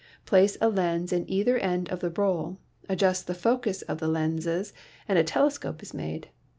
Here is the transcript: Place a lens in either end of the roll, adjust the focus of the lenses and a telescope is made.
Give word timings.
Place 0.25 0.57
a 0.59 0.67
lens 0.67 1.13
in 1.13 1.29
either 1.29 1.59
end 1.59 1.87
of 1.89 1.99
the 1.99 2.09
roll, 2.09 2.57
adjust 2.89 3.27
the 3.27 3.35
focus 3.35 3.83
of 3.83 3.99
the 3.99 4.07
lenses 4.07 4.73
and 5.07 5.19
a 5.19 5.23
telescope 5.23 5.83
is 5.83 5.93
made. 5.93 6.29